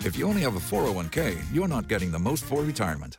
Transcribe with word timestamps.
If 0.00 0.18
you 0.18 0.26
only 0.26 0.42
have 0.42 0.54
a 0.56 0.60
401k, 0.60 1.42
you're 1.52 1.68
not 1.68 1.88
getting 1.88 2.10
the 2.10 2.18
most 2.18 2.44
for 2.44 2.62
retirement. 2.62 3.18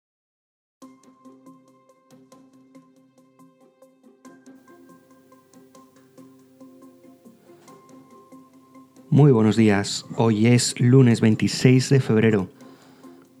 Muy 9.13 9.33
buenos 9.33 9.57
días. 9.57 10.05
Hoy 10.15 10.47
es 10.47 10.79
lunes 10.79 11.19
26 11.19 11.89
de 11.89 11.99
febrero. 11.99 12.47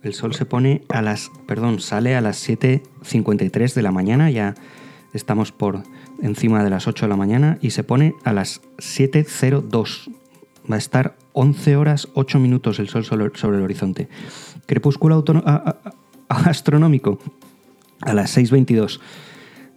El 0.03 0.13
sol 0.13 0.33
se 0.33 0.43
pone 0.45 0.83
a 0.89 1.01
las, 1.01 1.31
perdón, 1.47 1.79
sale 1.79 2.13
a 2.17 2.19
las 2.19 2.45
7:53 2.45 3.73
de 3.73 3.81
la 3.81 3.93
mañana, 3.93 4.29
ya 4.29 4.53
estamos 5.13 5.53
por 5.53 5.83
encima 6.21 6.61
de 6.65 6.69
las 6.69 6.89
8 6.89 7.05
de 7.05 7.09
la 7.09 7.15
mañana 7.15 7.57
y 7.61 7.69
se 7.69 7.85
pone 7.85 8.15
a 8.25 8.33
las 8.33 8.59
7:02. 8.79 10.11
Va 10.69 10.75
a 10.75 10.77
estar 10.77 11.15
11 11.31 11.77
horas 11.77 12.09
8 12.15 12.37
minutos 12.39 12.77
el 12.79 12.89
sol 12.89 13.05
sobre, 13.05 13.57
el 13.57 13.63
horizonte. 13.63 14.09
Crepúsculo 14.65 15.23
astronómico 16.27 17.17
a 18.01 18.13
las 18.13 18.37
6:22 18.37 18.99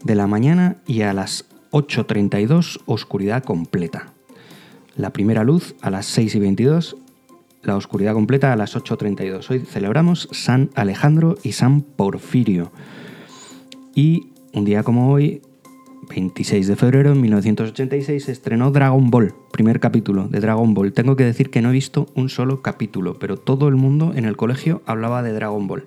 de 0.02 0.14
la 0.16 0.26
mañana 0.26 0.78
y 0.88 1.02
a 1.02 1.12
las 1.12 1.44
8.32 1.70 2.80
oscuridad 2.86 3.44
completa. 3.44 4.13
La 4.96 5.10
primera 5.10 5.42
luz 5.42 5.74
a 5.80 5.90
las 5.90 6.06
6 6.06 6.36
y 6.36 6.38
22, 6.38 6.96
la 7.64 7.76
oscuridad 7.76 8.12
completa 8.12 8.52
a 8.52 8.56
las 8.56 8.76
8.32. 8.76 9.50
Hoy 9.50 9.58
celebramos 9.58 10.28
San 10.30 10.70
Alejandro 10.76 11.36
y 11.42 11.50
San 11.50 11.80
Porfirio. 11.80 12.70
Y 13.92 14.28
un 14.52 14.64
día 14.64 14.84
como 14.84 15.10
hoy, 15.10 15.42
26 16.08 16.68
de 16.68 16.76
febrero 16.76 17.12
de 17.12 17.16
1986, 17.16 18.24
se 18.24 18.30
estrenó 18.30 18.70
Dragon 18.70 19.10
Ball, 19.10 19.34
primer 19.50 19.80
capítulo 19.80 20.28
de 20.28 20.38
Dragon 20.38 20.74
Ball. 20.74 20.92
Tengo 20.92 21.16
que 21.16 21.24
decir 21.24 21.50
que 21.50 21.60
no 21.60 21.70
he 21.70 21.72
visto 21.72 22.06
un 22.14 22.28
solo 22.28 22.62
capítulo, 22.62 23.18
pero 23.18 23.36
todo 23.36 23.66
el 23.66 23.74
mundo 23.74 24.12
en 24.14 24.26
el 24.26 24.36
colegio 24.36 24.80
hablaba 24.86 25.24
de 25.24 25.32
Dragon 25.32 25.66
Ball. 25.66 25.86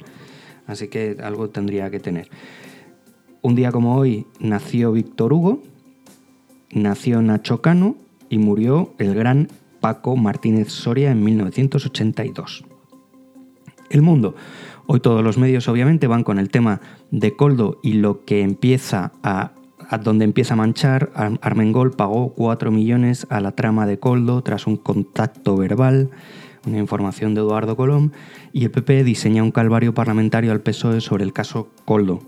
Así 0.65 0.89
que 0.89 1.15
algo 1.23 1.49
tendría 1.49 1.89
que 1.89 2.01
tener. 2.01 2.29
Un 3.41 3.55
día 3.55 3.71
como 3.71 3.95
hoy 3.95 4.25
nació 4.41 4.91
Víctor 4.91 5.31
Hugo, 5.31 5.63
nació 6.73 7.21
Nacho 7.21 7.61
Cano 7.61 8.06
y 8.29 8.37
murió 8.37 8.93
el 8.97 9.13
gran 9.13 9.47
Paco 9.79 10.15
Martínez 10.15 10.69
Soria 10.69 11.11
en 11.11 11.23
1982. 11.23 12.65
El 13.89 14.01
mundo. 14.01 14.35
Hoy 14.85 14.99
todos 14.99 15.23
los 15.23 15.37
medios 15.37 15.67
obviamente 15.67 16.07
van 16.07 16.23
con 16.23 16.39
el 16.39 16.49
tema 16.49 16.81
de 17.11 17.35
Coldo 17.35 17.79
y 17.83 17.93
lo 17.93 18.23
que 18.25 18.41
empieza 18.41 19.11
a, 19.23 19.51
a 19.89 19.97
donde 19.97 20.25
empieza 20.25 20.53
a 20.53 20.57
manchar. 20.57 21.11
Armengol 21.41 21.91
pagó 21.91 22.33
4 22.33 22.71
millones 22.71 23.27
a 23.29 23.39
la 23.39 23.51
trama 23.51 23.85
de 23.85 23.99
Coldo 23.99 24.41
tras 24.43 24.67
un 24.67 24.77
contacto 24.77 25.57
verbal, 25.57 26.09
una 26.65 26.77
información 26.77 27.33
de 27.33 27.41
Eduardo 27.41 27.75
Colón, 27.75 28.13
y 28.53 28.65
el 28.65 28.71
PP 28.71 29.03
diseña 29.03 29.43
un 29.43 29.51
calvario 29.51 29.93
parlamentario 29.93 30.51
al 30.51 30.61
PSOE 30.61 31.01
sobre 31.01 31.23
el 31.23 31.33
caso 31.33 31.69
Coldo. 31.85 32.21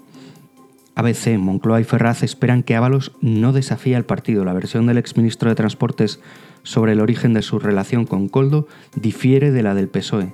ABC, 0.99 1.37
Moncloa 1.37 1.79
y 1.79 1.85
Ferraz 1.85 2.23
esperan 2.23 2.61
que 2.61 2.75
Ábalos 2.75 3.13
no 3.21 3.53
desafíe 3.53 3.95
al 3.95 4.03
partido. 4.03 4.43
La 4.43 4.51
versión 4.51 4.85
del 4.85 4.97
exministro 4.97 5.49
de 5.49 5.55
Transportes 5.55 6.19
sobre 6.63 6.91
el 6.91 6.99
origen 6.99 7.33
de 7.33 7.41
su 7.41 7.57
relación 7.57 8.05
con 8.05 8.27
Coldo 8.27 8.67
difiere 8.95 9.51
de 9.51 9.63
la 9.63 9.75
del 9.75 9.87
PSOE. 9.87 10.33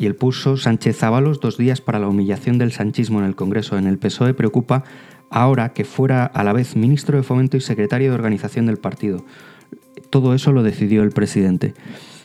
Y 0.00 0.06
el 0.06 0.16
pulso 0.16 0.56
Sánchez 0.56 1.00
Ábalos 1.04 1.38
dos 1.38 1.56
días 1.56 1.80
para 1.80 2.00
la 2.00 2.08
humillación 2.08 2.58
del 2.58 2.72
sanchismo 2.72 3.20
en 3.20 3.24
el 3.24 3.36
Congreso. 3.36 3.78
En 3.78 3.86
el 3.86 3.98
PSOE 3.98 4.34
preocupa 4.34 4.82
ahora 5.30 5.72
que 5.72 5.84
fuera 5.84 6.26
a 6.26 6.42
la 6.42 6.52
vez 6.52 6.74
ministro 6.74 7.16
de 7.16 7.22
Fomento 7.22 7.56
y 7.56 7.60
secretario 7.60 8.08
de 8.08 8.16
organización 8.16 8.66
del 8.66 8.78
partido. 8.78 9.24
Todo 10.10 10.34
eso 10.34 10.50
lo 10.50 10.64
decidió 10.64 11.04
el 11.04 11.10
presidente. 11.10 11.74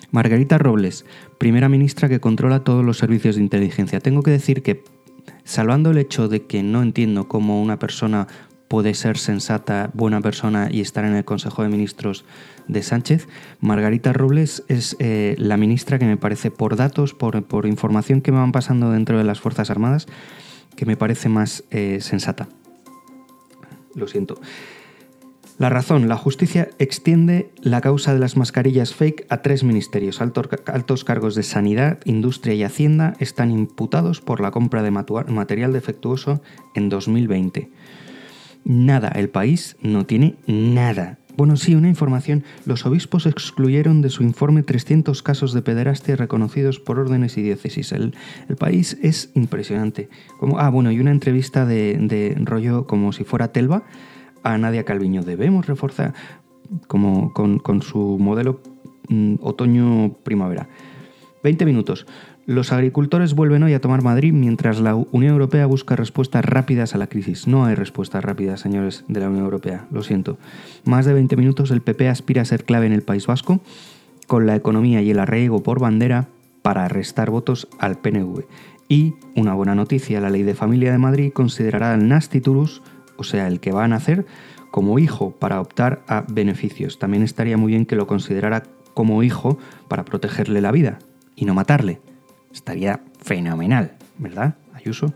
Margarita 0.10 0.58
Robles, 0.58 1.06
primera 1.38 1.70
ministra 1.70 2.10
que 2.10 2.20
controla 2.20 2.64
todos 2.64 2.84
los 2.84 2.98
servicios 2.98 3.36
de 3.36 3.44
inteligencia. 3.44 4.00
Tengo 4.00 4.24
que 4.24 4.32
decir 4.32 4.64
que 4.64 4.84
salvando 5.44 5.92
el 5.92 5.98
hecho 5.98 6.28
de 6.28 6.46
que 6.46 6.64
no 6.64 6.82
entiendo 6.82 7.28
cómo 7.28 7.62
una 7.62 7.80
persona 7.80 8.28
puede 8.68 8.94
ser 8.94 9.18
sensata, 9.18 9.92
buena 9.94 10.22
persona 10.22 10.70
y 10.72 10.80
estar 10.80 11.04
en 11.04 11.14
el 11.14 11.26
Consejo 11.26 11.62
de 11.62 11.68
Ministros 11.68 12.24
de 12.70 12.84
Sánchez, 12.84 13.28
Margarita 13.60 14.14
Robles 14.14 14.64
es 14.70 14.96
eh, 15.00 15.36
la 15.38 15.58
ministra 15.58 16.00
que 16.00 16.06
me 16.06 16.16
parece, 16.16 16.52
por 16.52 16.78
datos, 16.78 17.14
por, 17.14 17.66
información 17.66 18.22
que 18.22 18.32
me 18.32 18.38
van 18.38 18.54
pasando 18.54 18.90
dentro 18.90 19.18
de 19.18 19.26
las 19.26 19.42
Fuerzas 19.42 19.70
Armadas, 19.70 20.08
que 20.78 20.86
me 20.86 20.96
parece 20.96 21.28
más 21.28 21.66
eh, 21.70 21.98
sensata. 22.00 22.48
Lo 23.94 24.08
siento. 24.08 24.40
La 25.62 25.70
razón, 25.70 26.08
la 26.08 26.18
justicia 26.18 26.70
extiende 26.80 27.52
la 27.62 27.82
causa 27.82 28.16
de 28.16 28.20
las 28.20 28.36
mascarillas 28.36 28.96
fake 28.96 29.28
a 29.30 29.44
tres 29.44 29.64
ministerios. 29.64 30.20
altos 30.20 31.04
cargos 31.04 31.36
de 31.36 31.44
sanidad, 31.44 32.00
industria 32.04 32.56
y 32.56 32.64
hacienda 32.64 33.14
están 33.20 33.52
imputados 33.52 34.22
por 34.22 34.42
la 34.42 34.50
compra 34.50 34.82
de 34.82 34.90
material 34.90 35.72
defectuoso 35.72 36.42
en 36.74 36.90
2020. 36.90 37.70
Nada, 38.66 39.10
el 39.10 39.30
país 39.30 39.78
no 39.84 40.08
tiene 40.08 40.34
nada. 40.48 41.20
Bueno, 41.38 41.56
sí, 41.58 41.76
una 41.76 41.90
información. 41.90 42.44
Los 42.66 42.88
obispos 42.88 43.28
excluyeron 43.28 44.02
de 44.02 44.10
su 44.10 44.24
informe 44.24 44.64
300 44.64 45.22
casos 45.22 45.54
de 45.54 45.62
pederastia 45.62 46.16
reconocidos 46.16 46.80
por 46.80 46.98
órdenes 46.98 47.38
y 47.38 47.44
diócesis. 47.44 47.92
El, 47.92 48.16
el 48.50 48.56
país 48.56 48.98
es 49.04 49.30
impresionante. 49.36 50.10
Como, 50.40 50.58
ah, 50.58 50.72
bueno, 50.72 50.92
y 50.92 51.00
una 51.00 51.12
entrevista 51.12 51.68
de, 51.68 52.00
de 52.00 52.36
rollo 52.46 52.88
como 52.88 53.14
si 53.14 53.26
fuera 53.26 53.52
Telva 53.52 53.84
a 54.44 54.58
Nadia 54.58 54.84
Calviño. 54.84 55.24
Debemos 55.24 55.68
reforzar 55.68 56.14
como 56.88 57.34
con, 57.34 57.82
su 57.82 58.18
modelo 58.20 58.62
mm, 59.10 59.36
otoño-primavera. 59.42 60.70
20 61.44 61.66
minutos. 61.66 62.06
Los 62.46 62.72
agricultores 62.72 63.36
vuelven 63.36 63.64
hoy 63.64 63.74
a 63.74 63.82
tomar 63.82 64.04
Madrid 64.04 64.34
mientras 64.34 64.80
la 64.80 64.96
Unión 64.96 65.34
Europea 65.34 65.66
busca 65.68 65.96
respuestas 65.96 66.44
rápidas 66.44 66.96
a 66.96 66.98
la 66.98 67.08
crisis. 67.08 67.48
No 67.48 67.66
hay 67.66 67.76
respuestas 67.76 68.24
rápidas, 68.24 68.60
señores 68.60 69.06
de 69.08 69.20
la 69.20 69.30
Unión 69.30 69.46
Europea, 69.46 69.86
lo 69.92 70.04
siento. 70.04 70.38
Más 70.84 71.06
de 71.06 71.14
20 71.14 71.36
minutos 71.38 71.72
el 71.72 71.82
PP 71.82 72.10
aspira 72.10 72.42
a 72.42 72.46
ser 72.46 72.66
clave 72.66 72.88
en 72.88 72.94
el 72.94 73.04
País 73.04 73.28
Vasco, 73.28 73.62
con 74.28 74.48
la 74.48 74.56
economía 74.56 75.02
y 75.02 75.12
el 75.12 75.20
arraigo 75.20 75.62
por 75.62 75.80
bandera 75.80 76.30
para 76.62 76.88
restar 76.88 77.30
votos 77.30 77.68
al 77.80 78.00
PNV. 78.00 78.44
Y, 78.88 79.14
una 79.36 79.54
buena 79.54 79.76
noticia, 79.76 80.20
la 80.20 80.30
Ley 80.30 80.44
de 80.44 80.56
Familia 80.56 80.92
de 80.92 80.98
Madrid 80.98 81.32
considerará 81.32 81.94
al 81.94 82.08
Nastiturus 82.08 82.82
o 83.22 83.24
sea, 83.24 83.48
el 83.48 83.60
que 83.60 83.72
va 83.72 83.86
a 83.86 83.88
nacer 83.88 84.26
como 84.72 84.98
hijo 84.98 85.32
para 85.32 85.62
optar 85.62 86.02
a 86.08 86.26
beneficios. 86.28 86.98
También 86.98 87.24
estaría 87.24 87.58
muy 87.58 87.74
bien 87.74 87.86
que 87.86 87.96
lo 87.96 88.08
considerara 88.08 88.64
como 88.94 89.22
hijo 89.22 89.60
para 89.88 90.04
protegerle 90.04 90.60
la 90.60 90.72
vida 90.72 91.00
y 91.36 91.46
no 91.46 91.54
matarle. 91.54 92.02
Estaría 92.52 93.02
fenomenal, 93.22 93.94
¿verdad, 94.18 94.56
Ayuso? 94.74 95.14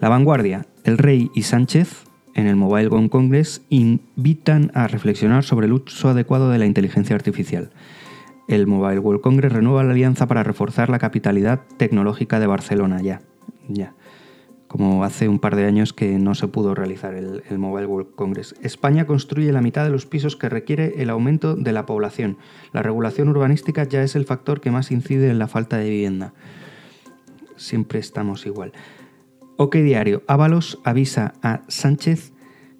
La 0.00 0.08
vanguardia, 0.08 0.66
el 0.84 0.98
rey 0.98 1.30
y 1.34 1.42
Sánchez 1.42 2.04
en 2.34 2.46
el 2.46 2.56
Mobile 2.56 2.88
World 2.88 3.10
Congress 3.10 3.62
invitan 3.70 4.70
a 4.74 4.88
reflexionar 4.88 5.44
sobre 5.44 5.66
el 5.66 5.72
uso 5.72 6.10
adecuado 6.10 6.50
de 6.50 6.58
la 6.58 6.66
inteligencia 6.66 7.16
artificial. 7.16 7.70
El 8.48 8.66
Mobile 8.66 8.98
World 8.98 9.22
Congress 9.22 9.52
renueva 9.52 9.84
la 9.84 9.92
alianza 9.92 10.26
para 10.26 10.42
reforzar 10.42 10.90
la 10.90 10.98
capitalidad 10.98 11.60
tecnológica 11.78 12.40
de 12.40 12.46
Barcelona 12.46 13.00
ya. 13.00 13.22
Ya 13.68 13.94
como 14.72 15.04
hace 15.04 15.28
un 15.28 15.38
par 15.38 15.54
de 15.54 15.66
años 15.66 15.92
que 15.92 16.18
no 16.18 16.34
se 16.34 16.48
pudo 16.48 16.74
realizar 16.74 17.14
el, 17.14 17.42
Mobile 17.58 17.86
World 17.86 18.14
Congress. 18.14 18.54
España 18.62 19.06
construye 19.06 19.52
la 19.52 19.60
mitad 19.60 19.84
de 19.84 19.90
los 19.90 20.06
pisos 20.06 20.34
que 20.34 20.48
requiere 20.48 20.94
el 21.02 21.10
aumento 21.10 21.54
de 21.56 21.72
la 21.72 21.84
población. 21.84 22.38
La 22.72 22.82
regulación 22.82 23.28
urbanística 23.28 23.84
ya 23.84 24.02
es 24.02 24.16
el 24.16 24.24
factor 24.24 24.62
que 24.62 24.70
más 24.70 24.90
incide 24.90 25.28
en 25.28 25.38
la 25.38 25.46
falta 25.46 25.76
de 25.76 25.90
vivienda. 25.90 26.32
siempre 27.56 27.98
estamos 27.98 28.46
igual. 28.46 28.72
OK 29.58 29.76
Diario, 29.76 30.22
Ábalos 30.26 30.80
avisa 30.84 31.34
a 31.42 31.60
Sánchez, 31.68 32.32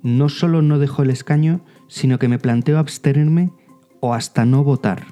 no 0.02 0.30
solo 0.30 0.62
no 0.62 0.78
dejo 0.78 1.02
el 1.02 1.10
escaño, 1.10 1.60
sino 1.88 2.18
que 2.18 2.28
me 2.28 2.38
planteo 2.38 2.78
abstenerme 2.78 3.52
o 4.00 4.14
hasta 4.14 4.46
no 4.46 4.64
votar. 4.64 5.04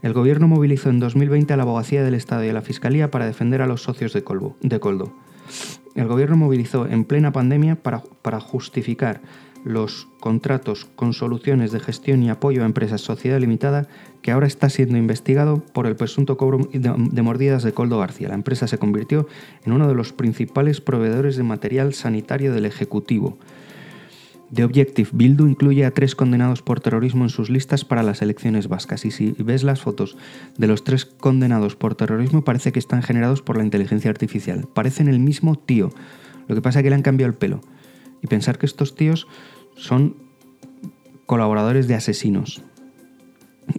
El 0.00 0.14
gobierno 0.14 0.48
movilizó 0.48 0.88
en 0.88 0.98
2020 0.98 1.52
a 1.52 1.58
la 1.58 1.64
abogacía 1.64 2.02
del 2.02 2.14
Estado 2.14 2.42
y 2.42 2.48
a 2.48 2.54
la 2.54 2.62
Fiscalía 2.62 3.10
para 3.10 3.26
defender 3.26 3.60
a 3.60 3.66
los 3.66 3.82
socios 3.82 4.14
de, 4.14 4.24
de 4.62 4.80
Coldo. 4.80 5.25
El 5.94 6.06
gobierno 6.08 6.36
movilizó 6.36 6.86
en 6.86 7.04
plena 7.04 7.32
pandemia 7.32 7.76
para, 7.76 8.40
justificar 8.40 9.22
los 9.64 10.08
contratos 10.20 10.84
con 10.84 11.12
soluciones 11.12 11.72
de 11.72 11.80
gestión 11.80 12.22
y 12.22 12.30
apoyo 12.30 12.62
a 12.62 12.66
empresas 12.66 13.00
sociedad 13.00 13.40
limitada 13.40 13.88
que 14.22 14.30
ahora 14.30 14.46
está 14.46 14.68
siendo 14.68 14.96
investigado 14.98 15.64
por 15.72 15.86
el 15.86 15.96
presunto 15.96 16.36
cobro 16.36 16.68
de 16.72 17.22
mordidas 17.22 17.62
de 17.62 17.72
Coldo 17.72 17.98
García. 17.98 18.28
La 18.28 18.34
empresa 18.34 18.68
se 18.68 18.78
convirtió 18.78 19.26
en 19.64 19.72
uno 19.72 19.88
de 19.88 19.94
los 19.94 20.12
principales 20.12 20.80
proveedores 20.80 21.36
de 21.36 21.42
material 21.42 21.94
sanitario 21.94 22.52
del 22.52 22.66
Ejecutivo. 22.66 23.38
The 24.54 24.64
Objective 24.64 25.10
Bildu 25.12 25.46
incluye 25.46 25.84
a 25.84 25.90
tres 25.90 26.14
condenados 26.14 26.62
por 26.62 26.80
terrorismo 26.80 27.24
en 27.24 27.30
sus 27.30 27.50
listas 27.50 27.84
para 27.84 28.02
las 28.02 28.22
elecciones 28.22 28.68
vascas 28.68 29.04
y 29.04 29.10
si 29.10 29.34
ves 29.38 29.64
las 29.64 29.80
fotos 29.80 30.16
de 30.56 30.66
los 30.66 30.84
tres 30.84 31.04
condenados 31.04 31.74
por 31.74 31.96
terrorismo 31.96 32.44
parece 32.44 32.70
que 32.72 32.78
están 32.78 33.02
generados 33.02 33.42
por 33.42 33.56
la 33.56 33.64
inteligencia 33.64 34.10
artificial. 34.10 34.68
Parecen 34.72 35.08
el 35.08 35.18
mismo 35.18 35.56
tío. 35.56 35.90
Lo 36.46 36.54
que 36.54 36.62
pasa 36.62 36.78
es 36.78 36.84
que 36.84 36.90
le 36.90 36.96
han 36.96 37.02
cambiado 37.02 37.32
el 37.32 37.38
pelo. 37.38 37.60
Y 38.22 38.28
pensar 38.28 38.58
que 38.58 38.66
estos 38.66 38.94
tíos 38.94 39.26
son 39.76 40.16
colaboradores 41.26 41.88
de 41.88 41.94
asesinos. 41.94 42.62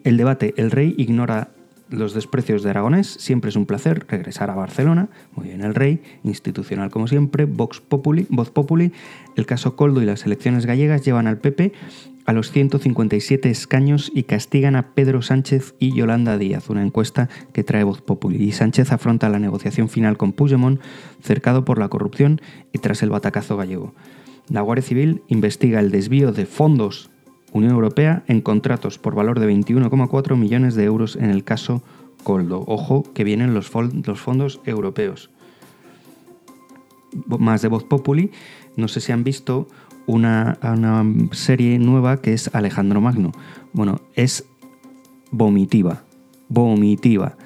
El 0.04 0.18
debate, 0.18 0.54
el 0.58 0.69
rey 0.69 0.94
ignora 0.98 1.52
los 1.89 2.13
desprecios 2.13 2.63
de 2.63 2.69
Aragonés, 2.69 3.07
siempre 3.07 3.50
es 3.50 3.56
un 3.56 3.66
placer 3.66 4.06
regresar 4.07 4.50
a 4.50 4.56
Barcelona, 4.56 5.10
muy 5.36 5.48
bien 5.48 5.62
el 5.62 5.75
rey, 5.75 6.01
institucional 6.24 6.89
como 6.89 7.07
siempre, 7.07 7.45
Vox 7.45 7.81
Populi, 7.81 8.28
Voz 8.30 8.51
Populi, 8.51 8.92
el 9.36 9.45
caso 9.45 9.75
Coldo 9.75 10.01
y 10.01 10.06
las 10.06 10.25
elecciones 10.25 10.66
gallegas 10.66 11.04
llevan 11.04 11.28
al 11.28 11.38
PP 11.38 11.74
a 12.25 12.34
los 12.34 12.51
157 12.51 13.50
escaños 13.50 14.12
y 14.13 14.24
castigan 14.24 14.75
a 14.75 14.94
Pedro 14.94 15.22
Sánchez 15.22 15.75
y 15.80 15.95
Yolanda 15.95 16.38
Díaz, 16.38 16.69
una 16.69 16.84
encuesta 16.84 17.30
que 17.54 17.63
trae 17.63 17.86
Voz 17.86 18.01
Populi. 18.01 18.44
Y 18.44 18.51
Sánchez 18.51 18.92
afronta 18.92 19.30
la 19.30 19.40
negociación 19.40 19.88
final 19.88 20.18
con 20.18 20.33
Puigdemont, 20.33 20.81
cercado 21.22 21.63
por 21.63 21.80
la 21.80 21.88
corrupción 21.88 22.42
y 22.74 22.80
tras 22.80 23.01
el 23.01 23.12
batacazo 23.12 23.56
gallego. 23.56 23.94
La 24.50 24.60
Guardia 24.60 24.83
Civil 24.83 25.22
investiga 25.30 25.80
el 25.80 25.90
desvío 25.90 26.33
de 26.33 26.45
fondos 26.45 27.10
Unión 27.52 27.72
Europea 27.72 28.24
en 28.28 28.42
contratos 28.42 28.98
por 28.98 29.16
valor 29.16 29.40
de 29.40 29.50
21,4 29.50 30.36
millones 30.36 30.76
de 30.76 30.84
euros 30.84 31.16
en 31.16 31.30
el 31.30 31.44
caso 31.44 31.82
Coldo. 32.24 32.64
Ojo 32.68 33.04
que 33.14 33.24
vienen 33.24 33.54
los, 33.54 33.70
fondos 33.70 34.60
europeos. 34.66 35.30
Más 37.26 37.62
de 37.62 37.70
Voz 37.70 37.84
Populi, 37.84 38.32
no 38.76 38.88
sé 38.88 39.00
si 39.00 39.12
han 39.12 39.24
visto 39.24 39.68
una, 40.08 40.58
serie 41.32 41.80
nueva 41.80 42.22
que 42.22 42.34
es 42.34 42.54
Alejandro 42.54 43.02
Magno. 43.02 43.32
Bueno, 43.74 44.02
es 44.16 44.46
vomitiva, 45.32 46.04
vomitiva. 46.50 47.38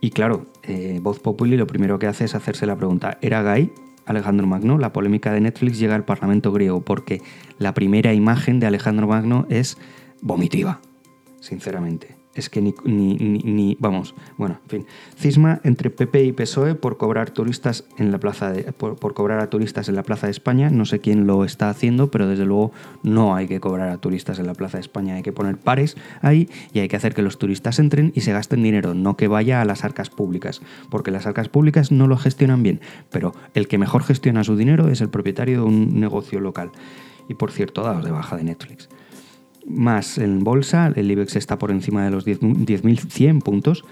Y 0.00 0.10
claro, 0.10 0.46
eh, 0.62 0.98
Voz 1.02 1.20
Populi 1.20 1.56
lo 1.56 1.66
primero 1.66 1.98
que 1.98 2.06
hace 2.06 2.24
es 2.24 2.34
hacerse 2.34 2.66
la 2.66 2.76
pregunta, 2.76 3.18
¿era 3.22 3.42
gay? 3.42 3.72
Alejandro 4.06 4.46
Magno, 4.46 4.78
la 4.78 4.92
polémica 4.92 5.32
de 5.32 5.40
Netflix 5.40 5.78
llega 5.78 5.94
al 5.94 6.04
Parlamento 6.04 6.52
griego 6.52 6.82
porque 6.82 7.20
la 7.58 7.74
primera 7.74 8.12
imagen 8.12 8.60
de 8.60 8.66
Alejandro 8.66 9.06
Magno 9.06 9.46
es 9.48 9.78
vomitiva, 10.20 10.80
sinceramente 11.40 12.23
es 12.34 12.50
que 12.50 12.60
ni, 12.60 12.74
ni, 12.84 13.76
vamos, 13.78 14.14
bueno, 14.36 14.58
en 14.64 14.70
fin, 14.70 14.86
cisma 15.16 15.60
entre 15.62 15.90
PP 15.90 16.24
y 16.24 16.32
PSOE 16.32 16.74
por 16.74 16.96
cobrar 16.96 17.30
turistas 17.30 17.84
en 17.96 18.10
la 18.10 18.18
plaza 18.18 18.50
de, 18.50 18.72
por, 18.72 19.14
cobrar 19.14 19.40
a 19.40 19.50
turistas 19.50 19.88
en 19.88 19.94
la 19.94 20.02
Plaza 20.02 20.26
de 20.26 20.32
España, 20.32 20.70
no 20.70 20.84
sé 20.84 21.00
quién 21.00 21.26
lo 21.26 21.44
está 21.44 21.70
haciendo, 21.70 22.10
pero 22.10 22.28
desde 22.28 22.44
luego 22.44 22.72
no 23.02 23.34
hay 23.34 23.46
que 23.46 23.60
cobrar 23.60 23.88
a 23.90 23.98
turistas 23.98 24.38
en 24.38 24.46
la 24.46 24.54
Plaza 24.54 24.78
de 24.78 24.82
España, 24.82 25.14
hay 25.14 25.22
que 25.22 25.32
poner 25.32 25.58
pares 25.58 25.96
ahí 26.22 26.48
y 26.72 26.80
hay 26.80 26.88
que 26.88 26.96
hacer 26.96 27.14
que 27.14 27.22
los 27.22 27.38
turistas 27.38 27.78
entren 27.78 28.12
y 28.14 28.22
se 28.22 28.32
gasten 28.32 28.62
dinero, 28.62 28.94
no 28.94 29.16
que 29.16 29.28
vaya 29.28 29.60
a 29.60 29.64
las 29.64 29.84
arcas 29.84 30.10
públicas, 30.10 30.60
porque 30.90 31.10
las 31.10 31.26
arcas 31.26 31.48
públicas 31.48 31.92
no 31.92 32.08
lo 32.08 32.16
gestionan 32.16 32.62
bien, 32.62 32.80
pero 33.10 33.32
el 33.54 33.68
que 33.68 33.78
mejor 33.78 34.02
gestiona 34.02 34.44
su 34.44 34.56
dinero 34.56 34.88
es 34.88 35.00
el 35.00 35.08
propietario 35.08 35.60
de 35.60 35.66
un 35.66 36.00
negocio 36.00 36.40
local. 36.40 36.72
Y 37.28 37.34
por 37.34 37.52
cierto, 37.52 37.82
dados 37.82 38.04
de 38.04 38.10
baja 38.10 38.36
de 38.36 38.44
Netflix 38.44 38.88
más 39.66 40.18
en 40.18 40.44
bolsa, 40.44 40.92
el 40.94 41.10
IBEX 41.10 41.36
está 41.36 41.58
por 41.58 41.70
encima 41.70 42.04
de 42.04 42.10
los 42.10 42.26
10.100 42.26 43.42
puntos 43.42 43.84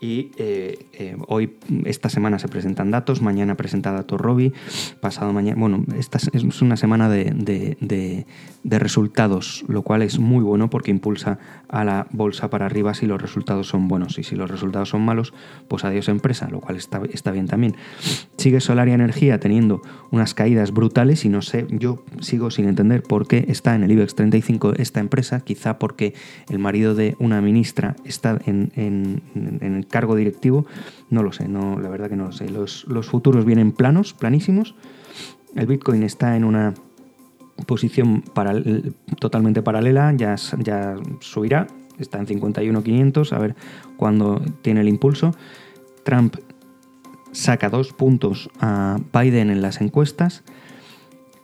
y 0.00 0.30
eh, 0.36 0.86
eh, 0.92 1.16
hoy, 1.26 1.56
esta 1.84 2.08
semana 2.08 2.38
se 2.38 2.48
presentan 2.48 2.90
datos, 2.90 3.20
mañana 3.20 3.56
presenta 3.56 3.92
datos 3.92 4.20
Robi, 4.20 4.52
pasado 5.00 5.32
mañana, 5.32 5.58
bueno, 5.58 5.84
esta 5.96 6.18
es 6.18 6.62
una 6.62 6.76
semana 6.76 7.08
de, 7.08 8.26
resultados, 8.64 9.64
lo 9.66 9.82
cual 9.82 10.02
es 10.02 10.18
muy 10.18 10.44
bueno 10.44 10.70
porque 10.70 10.90
impulsa 10.90 11.38
a 11.68 11.84
la 11.84 12.06
bolsa 12.10 12.48
para 12.48 12.66
arriba 12.66 12.94
si 12.94 13.06
los 13.06 13.20
resultados 13.20 13.66
son 13.66 13.88
buenos 13.88 14.18
y 14.18 14.22
si 14.22 14.36
los 14.36 14.50
resultados 14.50 14.90
son 14.90 15.02
malos, 15.02 15.34
pues 15.66 15.84
adiós 15.84 16.08
empresa, 16.08 16.48
lo 16.48 16.60
cual 16.60 16.76
está, 16.76 17.00
está 17.12 17.32
bien 17.32 17.46
también. 17.46 17.74
Sigue 18.36 18.60
Solaria 18.60 18.94
Energía 18.94 19.40
teniendo 19.40 19.82
unas 20.10 20.34
caídas 20.34 20.72
brutales 20.72 21.24
y 21.24 21.28
no 21.28 21.42
sé, 21.42 21.66
yo 21.70 22.04
sigo 22.20 22.50
sin 22.50 22.68
entender 22.68 23.02
por 23.02 23.26
qué 23.26 23.46
está 23.48 23.74
en 23.74 23.82
el 23.82 23.90
IBEX 23.90 24.14
35 24.14 24.74
esta 24.76 25.00
empresa, 25.00 25.40
quizá 25.40 25.78
porque 25.78 26.14
el 26.48 26.58
marido 26.58 26.94
de 26.94 27.16
una 27.18 27.40
ministra 27.40 27.96
está 28.04 28.38
en, 28.46 28.70
en, 28.76 29.22
en 29.34 29.74
el 29.74 29.87
cargo 29.88 30.16
directivo, 30.16 30.66
no 31.10 31.22
lo 31.22 31.32
sé, 31.32 31.48
no, 31.48 31.78
la 31.78 31.88
verdad 31.88 32.08
que 32.08 32.16
no 32.16 32.26
lo 32.26 32.32
sé. 32.32 32.48
Los, 32.48 32.84
futuros 33.08 33.44
vienen 33.44 33.72
planos, 33.72 34.14
planísimos. 34.14 34.74
El 35.54 35.66
Bitcoin 35.66 36.02
está 36.02 36.36
en 36.36 36.44
una 36.44 36.74
posición 37.66 38.22
totalmente 39.18 39.62
paralela, 39.62 40.12
ya, 40.16 40.36
ya 40.58 40.96
subirá, 41.20 41.66
está 41.98 42.18
en 42.18 42.26
51.500, 42.26 43.32
a 43.32 43.38
ver 43.38 43.56
cuándo 43.96 44.40
tiene 44.62 44.80
el 44.80 44.88
impulso. 44.88 45.34
Trump 46.04 46.36
saca 47.32 47.68
dos 47.68 47.92
puntos 47.92 48.50
a 48.60 48.98
Biden 49.12 49.50
en 49.50 49.62
las 49.62 49.80
encuestas 49.80 50.44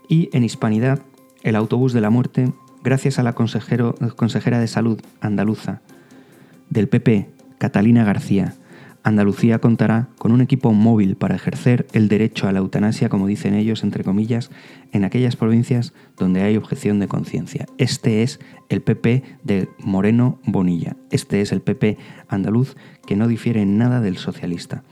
y 0.08 0.30
en 0.32 0.44
Hispanidad 0.44 1.00
el 1.42 1.56
autobús 1.56 1.92
de 1.92 2.00
la 2.00 2.10
muerte, 2.10 2.52
gracias 2.82 3.18
a 3.18 3.22
la 3.22 3.34
consejero, 3.34 3.94
consejera 4.16 4.58
de 4.58 4.66
salud 4.66 5.00
andaluza 5.20 5.82
del 6.70 6.88
PP, 6.88 7.33
Catalina 7.58 8.04
García, 8.04 8.54
Andalucía 9.06 9.58
contará 9.58 10.08
con 10.18 10.32
un 10.32 10.40
equipo 10.40 10.72
móvil 10.72 11.16
para 11.16 11.34
ejercer 11.34 11.86
el 11.92 12.08
derecho 12.08 12.48
a 12.48 12.52
la 12.52 12.60
eutanasia, 12.60 13.10
como 13.10 13.26
dicen 13.26 13.52
ellos, 13.52 13.84
entre 13.84 14.02
comillas, 14.02 14.50
en 14.92 15.04
aquellas 15.04 15.36
provincias 15.36 15.92
donde 16.16 16.40
hay 16.40 16.56
objeción 16.56 17.00
de 17.00 17.06
conciencia. 17.06 17.66
Este 17.76 18.22
es 18.22 18.40
el 18.70 18.80
PP 18.80 19.22
de 19.42 19.68
Moreno 19.78 20.38
Bonilla. 20.46 20.96
Este 21.10 21.42
es 21.42 21.52
el 21.52 21.60
PP 21.60 21.98
andaluz 22.28 22.76
que 23.06 23.14
no 23.14 23.28
difiere 23.28 23.60
en 23.60 23.76
nada 23.76 24.00
del 24.00 24.16
socialista. 24.16 24.84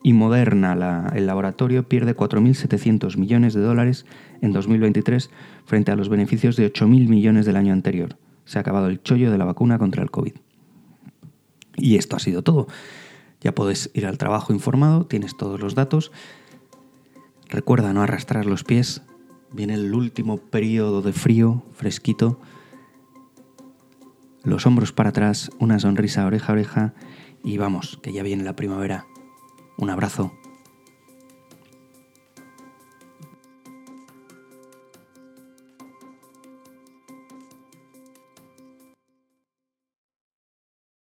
Y 0.00 0.12
Moderna, 0.12 1.10
el 1.16 1.26
laboratorio, 1.26 1.88
pierde 1.88 2.14
4.700 2.14 3.16
millones 3.16 3.52
de 3.52 3.62
dólares 3.62 4.06
en 4.42 4.52
2023 4.52 5.28
frente 5.64 5.90
a 5.90 5.96
los 5.96 6.08
beneficios 6.08 6.54
de 6.54 6.72
8.000 6.72 7.08
millones 7.08 7.46
del 7.46 7.56
año 7.56 7.72
anterior. 7.72 8.16
Se 8.44 8.58
ha 8.58 8.60
acabado 8.60 8.86
el 8.86 9.02
chollo 9.02 9.32
de 9.32 9.38
la 9.38 9.44
vacuna 9.44 9.76
contra 9.76 10.04
el 10.04 10.12
COVID. 10.12 10.34
Y 11.76 11.96
esto 11.96 12.16
ha 12.16 12.20
sido 12.20 12.42
todo. 12.42 12.66
Ya 13.40 13.54
puedes 13.54 13.90
ir 13.94 14.06
al 14.06 14.18
trabajo 14.18 14.52
informado, 14.52 15.06
tienes 15.06 15.36
todos 15.36 15.60
los 15.60 15.74
datos. 15.74 16.10
Recuerda 17.48 17.92
no 17.92 18.02
arrastrar 18.02 18.46
los 18.46 18.64
pies. 18.64 19.02
Viene 19.52 19.74
el 19.74 19.94
último 19.94 20.38
periodo 20.38 21.02
de 21.02 21.12
frío, 21.12 21.62
fresquito. 21.72 22.40
Los 24.42 24.66
hombros 24.66 24.92
para 24.92 25.10
atrás, 25.10 25.50
una 25.58 25.78
sonrisa 25.78 26.26
oreja 26.26 26.52
a 26.52 26.54
oreja 26.54 26.94
y 27.44 27.58
vamos, 27.58 27.98
que 28.02 28.12
ya 28.12 28.22
viene 28.22 28.42
la 28.42 28.56
primavera. 28.56 29.06
Un 29.76 29.90
abrazo. 29.90 30.32